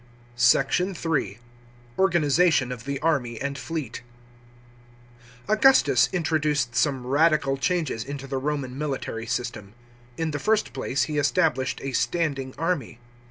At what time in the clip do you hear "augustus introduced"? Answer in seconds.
5.59-6.75